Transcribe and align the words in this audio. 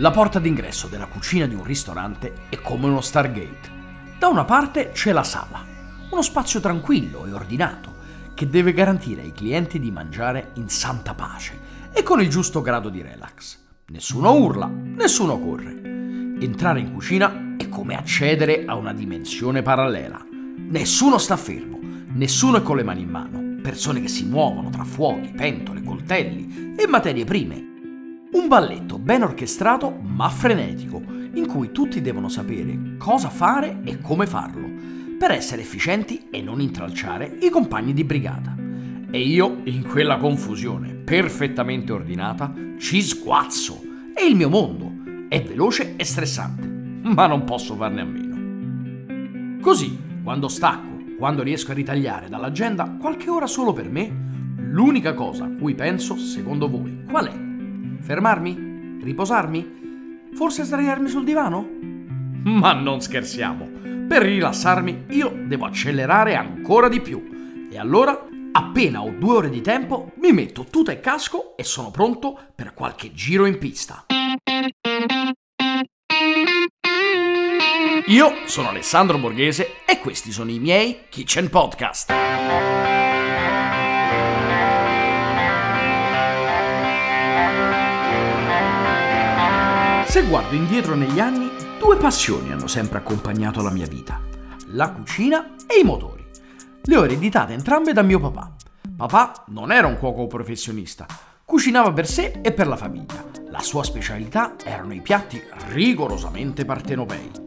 La 0.00 0.10
porta 0.12 0.38
d'ingresso 0.38 0.86
della 0.86 1.06
cucina 1.06 1.46
di 1.46 1.54
un 1.54 1.64
ristorante 1.64 2.32
è 2.48 2.60
come 2.60 2.86
uno 2.86 3.00
Stargate. 3.00 3.76
Da 4.18 4.28
una 4.28 4.44
parte 4.44 4.92
c'è 4.92 5.12
la 5.12 5.24
sala, 5.24 5.64
uno 6.10 6.22
spazio 6.22 6.60
tranquillo 6.60 7.26
e 7.26 7.32
ordinato 7.32 7.96
che 8.34 8.48
deve 8.48 8.72
garantire 8.72 9.22
ai 9.22 9.32
clienti 9.32 9.80
di 9.80 9.90
mangiare 9.90 10.52
in 10.54 10.68
santa 10.68 11.14
pace 11.14 11.58
e 11.92 12.04
con 12.04 12.20
il 12.20 12.28
giusto 12.28 12.60
grado 12.60 12.88
di 12.88 13.02
relax. 13.02 13.58
Nessuno 13.88 14.32
urla, 14.34 14.66
nessuno 14.66 15.38
corre. 15.40 15.80
Entrare 16.40 16.78
in 16.78 16.92
cucina 16.92 17.56
è 17.56 17.68
come 17.68 17.96
accedere 17.96 18.64
a 18.66 18.76
una 18.76 18.92
dimensione 18.92 19.62
parallela. 19.62 20.24
Nessuno 20.30 21.18
sta 21.18 21.36
fermo, 21.36 21.80
nessuno 22.12 22.58
è 22.58 22.62
con 22.62 22.76
le 22.76 22.84
mani 22.84 23.02
in 23.02 23.10
mano, 23.10 23.37
persone 23.68 24.00
che 24.00 24.08
si 24.08 24.24
muovono 24.24 24.70
tra 24.70 24.82
fuochi, 24.82 25.28
pentole, 25.36 25.82
coltelli 25.82 26.72
e 26.74 26.86
materie 26.86 27.26
prime 27.26 27.66
un 28.30 28.48
balletto 28.48 28.98
ben 28.98 29.22
orchestrato 29.22 29.90
ma 29.90 30.30
frenetico, 30.30 31.02
in 31.34 31.46
cui 31.46 31.70
tutti 31.70 32.00
devono 32.00 32.30
sapere 32.30 32.96
cosa 32.96 33.28
fare 33.28 33.80
e 33.84 34.00
come 34.00 34.26
farlo, 34.26 34.70
per 35.18 35.32
essere 35.32 35.60
efficienti 35.60 36.28
e 36.30 36.40
non 36.40 36.62
intralciare 36.62 37.36
i 37.42 37.50
compagni 37.50 37.92
di 37.92 38.04
brigata. 38.04 38.56
E 39.10 39.20
io, 39.20 39.60
in 39.64 39.86
quella 39.86 40.16
confusione 40.16 40.92
perfettamente 40.94 41.92
ordinata, 41.92 42.52
ci 42.78 43.02
sguazzo. 43.02 43.82
È 44.14 44.22
il 44.22 44.34
mio 44.34 44.48
mondo. 44.48 45.26
È 45.28 45.42
veloce 45.42 45.94
e 45.96 46.04
stressante, 46.04 46.66
ma 46.66 47.26
non 47.26 47.44
posso 47.44 47.74
farne 47.74 48.00
a 48.00 48.04
meno. 48.04 49.60
Così, 49.60 49.98
quando 50.22 50.48
stacco, 50.48 50.97
quando 51.18 51.42
riesco 51.42 51.72
a 51.72 51.74
ritagliare 51.74 52.28
dall'agenda 52.28 52.96
qualche 52.98 53.28
ora 53.28 53.48
solo 53.48 53.72
per 53.72 53.90
me, 53.90 54.54
l'unica 54.70 55.14
cosa 55.14 55.46
a 55.46 55.50
cui 55.50 55.74
penso, 55.74 56.16
secondo 56.16 56.70
voi, 56.70 57.02
qual 57.10 57.26
è? 57.26 58.02
Fermarmi? 58.04 59.00
Riposarmi? 59.02 60.30
Forse 60.34 60.62
sdraiarmi 60.62 61.08
sul 61.08 61.24
divano? 61.24 61.68
Ma 62.44 62.72
non 62.72 63.00
scherziamo. 63.00 63.68
Per 64.06 64.22
rilassarmi 64.22 65.06
io 65.10 65.36
devo 65.46 65.66
accelerare 65.66 66.36
ancora 66.36 66.88
di 66.88 67.00
più. 67.00 67.66
E 67.68 67.78
allora, 67.78 68.26
appena 68.52 69.02
ho 69.02 69.10
due 69.10 69.36
ore 69.36 69.50
di 69.50 69.60
tempo, 69.60 70.12
mi 70.20 70.32
metto 70.32 70.66
tuta 70.70 70.92
e 70.92 71.00
casco 71.00 71.56
e 71.56 71.64
sono 71.64 71.90
pronto 71.90 72.38
per 72.54 72.74
qualche 72.74 73.12
giro 73.12 73.44
in 73.44 73.58
pista. 73.58 74.06
Io 78.08 78.46
sono 78.46 78.70
Alessandro 78.70 79.18
Borghese 79.18 79.84
e 79.84 79.98
questi 79.98 80.32
sono 80.32 80.50
i 80.50 80.58
miei 80.58 81.00
Kitchen 81.10 81.50
Podcast. 81.50 82.10
Se 90.06 90.22
guardo 90.26 90.54
indietro 90.54 90.94
negli 90.94 91.20
anni, 91.20 91.50
due 91.78 91.98
passioni 91.98 92.50
hanno 92.50 92.66
sempre 92.66 92.96
accompagnato 92.96 93.60
la 93.60 93.70
mia 93.70 93.86
vita. 93.86 94.18
La 94.68 94.90
cucina 94.90 95.56
e 95.66 95.78
i 95.78 95.84
motori. 95.84 96.24
Le 96.84 96.96
ho 96.96 97.04
ereditate 97.04 97.52
entrambe 97.52 97.92
da 97.92 98.00
mio 98.00 98.20
papà. 98.20 98.54
Papà 98.96 99.44
non 99.48 99.70
era 99.70 99.86
un 99.86 99.98
cuoco 99.98 100.26
professionista, 100.26 101.04
cucinava 101.44 101.92
per 101.92 102.06
sé 102.06 102.40
e 102.42 102.52
per 102.52 102.68
la 102.68 102.76
famiglia. 102.76 103.22
La 103.50 103.60
sua 103.60 103.84
specialità 103.84 104.54
erano 104.64 104.94
i 104.94 105.02
piatti 105.02 105.42
rigorosamente 105.66 106.64
partenopei. 106.64 107.37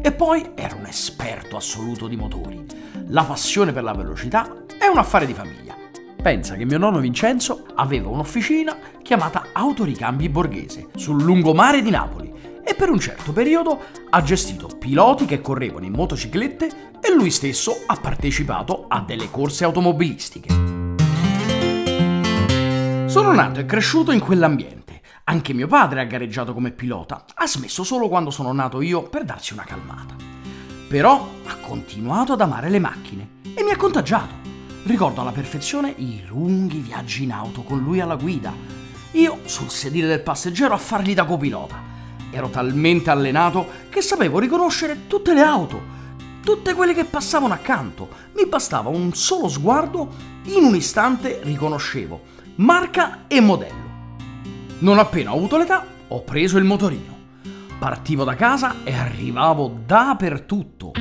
E 0.00 0.12
poi 0.12 0.52
era 0.54 0.76
un 0.76 0.86
esperto 0.86 1.56
assoluto 1.56 2.06
di 2.06 2.16
motori. 2.16 2.64
La 3.08 3.24
passione 3.24 3.72
per 3.72 3.82
la 3.82 3.92
velocità 3.92 4.64
è 4.78 4.86
un 4.86 4.98
affare 4.98 5.26
di 5.26 5.34
famiglia. 5.34 5.74
Pensa 6.20 6.56
che 6.56 6.64
mio 6.64 6.78
nonno 6.78 7.00
Vincenzo 7.00 7.66
aveva 7.74 8.08
un'officina 8.08 8.76
chiamata 9.02 9.46
Autoricambi 9.52 10.28
Borghese 10.28 10.88
sul 10.96 11.22
lungomare 11.22 11.82
di 11.82 11.90
Napoli 11.90 12.32
e 12.64 12.74
per 12.74 12.90
un 12.90 13.00
certo 13.00 13.32
periodo 13.32 13.80
ha 14.10 14.22
gestito 14.22 14.68
piloti 14.78 15.24
che 15.24 15.40
correvano 15.40 15.86
in 15.86 15.92
motociclette 15.92 16.66
e 17.00 17.12
lui 17.12 17.30
stesso 17.30 17.82
ha 17.86 17.96
partecipato 17.96 18.84
a 18.88 19.00
delle 19.00 19.30
corse 19.30 19.64
automobilistiche. 19.64 20.48
Sono 23.06 23.32
nato 23.32 23.60
e 23.60 23.64
cresciuto 23.64 24.12
in 24.12 24.20
quell'ambiente. 24.20 24.87
Anche 25.30 25.52
mio 25.52 25.66
padre 25.66 26.00
ha 26.00 26.04
gareggiato 26.04 26.54
come 26.54 26.70
pilota, 26.70 27.26
ha 27.34 27.46
smesso 27.46 27.84
solo 27.84 28.08
quando 28.08 28.30
sono 28.30 28.50
nato 28.50 28.80
io 28.80 29.02
per 29.02 29.24
darsi 29.24 29.52
una 29.52 29.64
calmata. 29.64 30.14
Però 30.88 31.28
ha 31.44 31.56
continuato 31.56 32.32
ad 32.32 32.40
amare 32.40 32.70
le 32.70 32.78
macchine 32.78 33.28
e 33.54 33.62
mi 33.62 33.70
ha 33.70 33.76
contagiato. 33.76 34.36
Ricordo 34.84 35.20
alla 35.20 35.32
perfezione 35.32 35.92
i 35.98 36.22
lunghi 36.26 36.78
viaggi 36.78 37.24
in 37.24 37.32
auto 37.32 37.60
con 37.62 37.78
lui 37.78 38.00
alla 38.00 38.16
guida. 38.16 38.54
Io 39.12 39.40
sul 39.44 39.68
sedile 39.68 40.06
del 40.06 40.22
passeggero 40.22 40.72
a 40.72 40.78
fargli 40.78 41.12
da 41.12 41.26
copilota. 41.26 41.76
Ero 42.30 42.48
talmente 42.48 43.10
allenato 43.10 43.66
che 43.90 44.00
sapevo 44.00 44.38
riconoscere 44.38 45.08
tutte 45.08 45.34
le 45.34 45.42
auto, 45.42 45.82
tutte 46.42 46.72
quelle 46.72 46.94
che 46.94 47.04
passavano 47.04 47.52
accanto. 47.52 48.08
Mi 48.34 48.46
bastava 48.46 48.88
un 48.88 49.12
solo 49.12 49.50
sguardo, 49.50 50.08
in 50.44 50.64
un 50.64 50.74
istante 50.74 51.40
riconoscevo 51.42 52.36
marca 52.54 53.24
e 53.28 53.40
modello. 53.42 53.87
Non 54.80 55.00
appena 55.00 55.32
ho 55.32 55.36
avuto 55.36 55.58
l'età, 55.58 55.84
ho 56.06 56.22
preso 56.22 56.56
il 56.56 56.62
motorino. 56.62 57.16
Partivo 57.80 58.22
da 58.22 58.36
casa 58.36 58.76
e 58.84 58.94
arrivavo 58.94 59.80
dappertutto. 59.84 60.92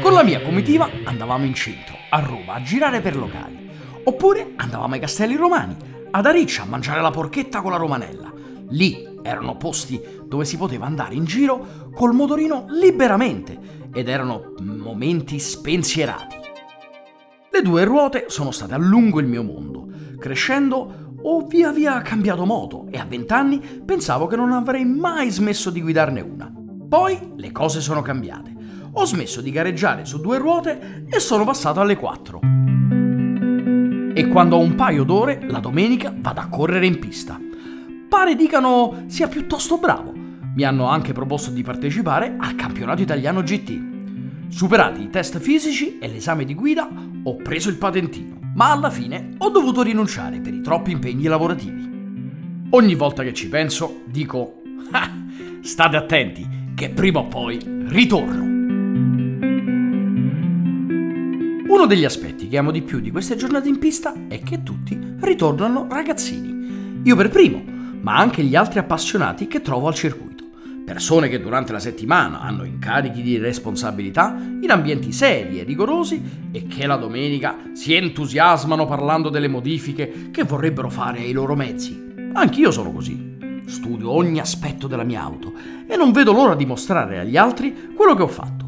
Con 0.00 0.12
la 0.12 0.22
mia 0.22 0.40
comitiva 0.42 0.88
andavamo 1.04 1.44
in 1.44 1.54
centro, 1.54 1.96
a 2.08 2.20
Roma, 2.20 2.54
a 2.54 2.62
girare 2.62 3.00
per 3.00 3.16
locali. 3.16 3.68
Oppure 4.04 4.52
andavamo 4.54 4.94
ai 4.94 5.00
Castelli 5.00 5.34
Romani, 5.34 5.76
ad 6.12 6.24
Ariccia 6.24 6.62
a 6.62 6.66
mangiare 6.66 7.00
la 7.00 7.10
porchetta 7.10 7.62
con 7.62 7.72
la 7.72 7.78
romanella. 7.78 8.32
Lì 8.68 9.08
erano 9.22 9.56
posti 9.56 10.00
dove 10.24 10.44
si 10.44 10.56
poteva 10.56 10.86
andare 10.86 11.16
in 11.16 11.24
giro 11.24 11.90
col 11.92 12.14
motorino 12.14 12.66
liberamente 12.68 13.58
ed 13.92 14.08
erano 14.08 14.54
momenti 14.60 15.40
spensierati. 15.40 16.35
Le 17.56 17.62
due 17.62 17.84
ruote 17.84 18.26
sono 18.28 18.50
state 18.50 18.74
a 18.74 18.78
lungo 18.78 19.18
il 19.18 19.26
mio 19.26 19.42
mondo. 19.42 19.88
Crescendo 20.18 21.14
ho 21.22 21.46
via 21.46 21.72
via 21.72 22.02
cambiato 22.02 22.44
moto 22.44 22.86
e 22.90 22.98
a 22.98 23.06
vent'anni 23.06 23.60
pensavo 23.84 24.26
che 24.26 24.36
non 24.36 24.52
avrei 24.52 24.84
mai 24.84 25.30
smesso 25.30 25.70
di 25.70 25.80
guidarne 25.80 26.20
una. 26.20 26.52
Poi 26.88 27.32
le 27.36 27.52
cose 27.52 27.80
sono 27.80 28.02
cambiate 28.02 28.56
ho 28.98 29.04
smesso 29.04 29.42
di 29.42 29.50
gareggiare 29.50 30.06
su 30.06 30.20
due 30.20 30.38
ruote 30.38 31.04
e 31.10 31.20
sono 31.20 31.44
passato 31.44 31.80
alle 31.80 31.96
quattro. 31.96 32.40
E 34.14 34.28
quando 34.28 34.56
ho 34.56 34.60
un 34.60 34.74
paio 34.74 35.04
d'ore, 35.04 35.46
la 35.46 35.58
domenica 35.58 36.14
vado 36.16 36.40
a 36.40 36.48
correre 36.48 36.86
in 36.86 36.98
pista. 36.98 37.38
Pare 38.08 38.34
dicano 38.34 39.04
sia 39.06 39.28
piuttosto 39.28 39.76
bravo. 39.76 40.14
Mi 40.54 40.62
hanno 40.62 40.86
anche 40.86 41.12
proposto 41.12 41.50
di 41.50 41.62
partecipare 41.62 42.36
al 42.38 42.54
campionato 42.54 43.02
italiano 43.02 43.42
GT. 43.42 43.95
Superati 44.48 45.02
i 45.02 45.10
test 45.10 45.38
fisici 45.38 45.98
e 45.98 46.08
l'esame 46.08 46.44
di 46.44 46.54
guida, 46.54 46.88
ho 47.24 47.36
preso 47.36 47.68
il 47.68 47.76
patentino, 47.76 48.38
ma 48.54 48.70
alla 48.70 48.90
fine 48.90 49.34
ho 49.38 49.50
dovuto 49.50 49.82
rinunciare 49.82 50.40
per 50.40 50.54
i 50.54 50.62
troppi 50.62 50.92
impegni 50.92 51.24
lavorativi. 51.24 51.84
Ogni 52.70 52.94
volta 52.94 53.22
che 53.22 53.34
ci 53.34 53.48
penso, 53.48 54.02
dico, 54.06 54.62
ah, 54.92 55.10
state 55.60 55.96
attenti, 55.96 56.46
che 56.74 56.90
prima 56.90 57.18
o 57.20 57.26
poi 57.26 57.58
ritorno. 57.88 58.44
Uno 61.68 61.86
degli 61.86 62.04
aspetti 62.04 62.48
che 62.48 62.58
amo 62.58 62.70
di 62.70 62.82
più 62.82 63.00
di 63.00 63.10
queste 63.10 63.36
giornate 63.36 63.68
in 63.68 63.78
pista 63.78 64.14
è 64.28 64.40
che 64.40 64.62
tutti 64.62 64.98
ritornano 65.20 65.86
ragazzini. 65.90 67.02
Io 67.02 67.16
per 67.16 67.28
primo, 67.28 67.62
ma 68.00 68.16
anche 68.16 68.42
gli 68.42 68.56
altri 68.56 68.78
appassionati 68.78 69.46
che 69.48 69.60
trovo 69.60 69.88
al 69.88 69.94
circuito. 69.94 70.35
Persone 70.86 71.28
che 71.28 71.40
durante 71.40 71.72
la 71.72 71.80
settimana 71.80 72.40
hanno 72.40 72.62
incarichi 72.62 73.20
di 73.20 73.38
responsabilità 73.38 74.36
in 74.38 74.70
ambienti 74.70 75.10
seri 75.10 75.58
e 75.58 75.64
rigorosi 75.64 76.48
e 76.52 76.68
che 76.68 76.86
la 76.86 76.94
domenica 76.94 77.56
si 77.72 77.92
entusiasmano 77.92 78.86
parlando 78.86 79.28
delle 79.28 79.48
modifiche 79.48 80.28
che 80.30 80.44
vorrebbero 80.44 80.88
fare 80.88 81.18
ai 81.18 81.32
loro 81.32 81.56
mezzi. 81.56 82.30
Anch'io 82.34 82.70
sono 82.70 82.92
così. 82.92 83.34
Studio 83.66 84.12
ogni 84.12 84.38
aspetto 84.38 84.86
della 84.86 85.02
mia 85.02 85.22
auto 85.22 85.52
e 85.88 85.96
non 85.96 86.12
vedo 86.12 86.30
l'ora 86.30 86.54
di 86.54 86.66
mostrare 86.66 87.18
agli 87.18 87.36
altri 87.36 87.90
quello 87.92 88.14
che 88.14 88.22
ho 88.22 88.28
fatto. 88.28 88.64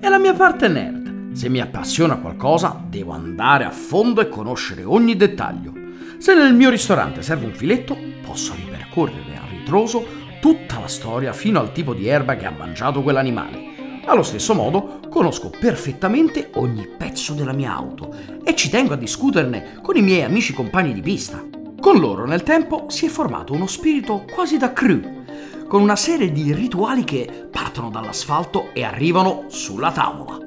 È 0.00 0.08
la 0.08 0.18
mia 0.18 0.34
parte 0.34 0.66
nerd 0.66 1.02
se 1.32 1.48
mi 1.48 1.60
appassiona 1.60 2.16
qualcosa, 2.16 2.84
devo 2.88 3.12
andare 3.12 3.64
a 3.64 3.70
fondo 3.70 4.20
e 4.20 4.28
conoscere 4.28 4.84
ogni 4.84 5.16
dettaglio. 5.16 5.72
Se 6.18 6.34
nel 6.34 6.52
mio 6.52 6.68
ristorante 6.68 7.22
serve 7.22 7.46
un 7.46 7.54
filetto, 7.54 7.96
posso 8.22 8.54
ripercorrere 8.54 9.36
a 9.36 9.48
ritroso 9.48 10.04
tutta 10.42 10.80
la 10.80 10.88
storia 10.88 11.32
fino 11.32 11.60
al 11.60 11.70
tipo 11.70 11.94
di 11.94 12.08
erba 12.08 12.34
che 12.34 12.46
ha 12.46 12.50
mangiato 12.50 13.00
quell'animale. 13.00 14.00
Allo 14.06 14.24
stesso 14.24 14.54
modo, 14.54 14.98
conosco 15.08 15.50
perfettamente 15.50 16.50
ogni 16.54 16.84
pezzo 16.98 17.32
della 17.32 17.52
mia 17.52 17.72
auto 17.72 18.12
e 18.42 18.56
ci 18.56 18.68
tengo 18.68 18.94
a 18.94 18.96
discuterne 18.96 19.78
con 19.80 19.96
i 19.96 20.02
miei 20.02 20.24
amici 20.24 20.52
compagni 20.52 20.94
di 20.94 21.00
pista. 21.00 21.40
Con 21.78 22.00
loro 22.00 22.26
nel 22.26 22.42
tempo 22.42 22.86
si 22.88 23.06
è 23.06 23.08
formato 23.08 23.52
uno 23.52 23.68
spirito 23.68 24.24
quasi 24.34 24.58
da 24.58 24.72
crew, 24.72 25.22
con 25.68 25.80
una 25.80 25.94
serie 25.94 26.32
di 26.32 26.52
rituali 26.52 27.04
che 27.04 27.46
partono 27.48 27.90
dall'asfalto 27.90 28.70
e 28.72 28.82
arrivano 28.82 29.44
sulla 29.46 29.92
tavola. 29.92 30.40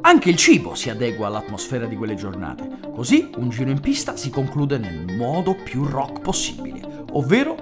Anche 0.00 0.30
il 0.30 0.36
cibo 0.36 0.74
si 0.74 0.90
adegua 0.90 1.28
all'atmosfera 1.28 1.86
di 1.86 1.94
quelle 1.94 2.16
giornate, 2.16 2.68
così 2.92 3.30
un 3.36 3.50
giro 3.50 3.70
in 3.70 3.78
pista 3.78 4.16
si 4.16 4.30
conclude 4.30 4.78
nel 4.78 5.14
modo 5.16 5.54
più 5.54 5.84
rock 5.84 6.22
possibile, 6.22 6.80
ovvero 7.12 7.61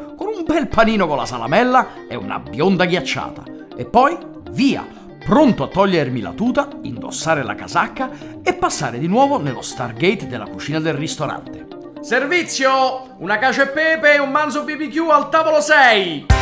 bel 0.50 0.66
panino 0.66 1.06
con 1.06 1.16
la 1.16 1.26
salamella 1.26 2.06
e 2.08 2.16
una 2.16 2.40
bionda 2.40 2.84
ghiacciata. 2.84 3.44
E 3.76 3.84
poi 3.84 4.18
via, 4.50 4.84
pronto 5.24 5.62
a 5.62 5.68
togliermi 5.68 6.20
la 6.20 6.32
tuta, 6.32 6.68
indossare 6.82 7.44
la 7.44 7.54
casacca 7.54 8.10
e 8.42 8.54
passare 8.54 8.98
di 8.98 9.06
nuovo 9.06 9.40
nello 9.40 9.62
Stargate 9.62 10.26
della 10.26 10.48
cucina 10.48 10.80
del 10.80 10.94
ristorante. 10.94 11.68
Servizio! 12.00 13.14
Una 13.18 13.38
cacio 13.38 13.62
e 13.62 13.68
pepe 13.68 14.14
e 14.14 14.18
un 14.18 14.30
manzo 14.30 14.64
BBQ 14.64 15.08
al 15.10 15.28
tavolo 15.28 15.60
6! 15.60 16.39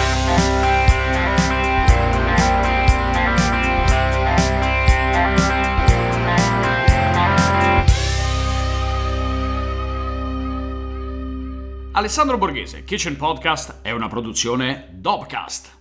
Alessandro 11.98 12.38
Borghese, 12.38 12.84
Kitchen 12.84 13.16
Podcast 13.16 13.80
è 13.82 13.90
una 13.90 14.06
produzione 14.06 14.86
Dobcast. 14.92 15.77